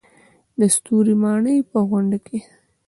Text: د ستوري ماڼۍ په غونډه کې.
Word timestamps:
د 0.59 0.61
ستوري 0.75 1.15
ماڼۍ 1.23 1.57
په 1.71 1.79
غونډه 1.89 2.17
کې. 2.25 2.39